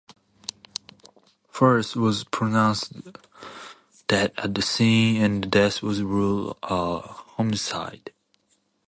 Forrest 1.51 1.95
was 1.95 2.23
pronounced 2.23 2.91
dead 4.07 4.33
at 4.35 4.55
the 4.55 4.61
scene 4.63 5.21
and 5.21 5.43
the 5.43 5.47
death 5.47 5.83
was 5.83 6.01
ruled 6.01 6.57
a 6.63 7.01
homicide. 7.01 8.11